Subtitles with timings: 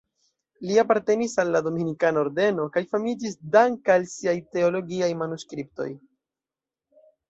[0.69, 5.91] Li apartenis al la Dominikana Ordeno kaj famiĝis dank'al siaj teologiaj manuskriptoj.